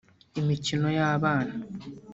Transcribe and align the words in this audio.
imikino 0.39 0.87
y’abana 0.97 1.53